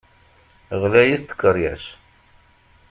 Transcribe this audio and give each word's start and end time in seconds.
Ɣlayit 0.81 1.23
tkeṛyas. 1.31 1.85